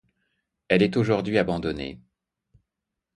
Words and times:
Elle 0.67 0.81
est 0.81 0.97
aujourd'hui 0.97 1.37
abandonnée. 1.37 1.99